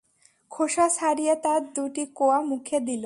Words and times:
খোসা 0.51 0.85
ছাড়িয়ে 0.89 1.33
তার 1.35 1.61
দুটি 1.75 2.03
কোয়া 2.13 2.39
মুখে 2.41 2.77
দিল। 2.79 2.99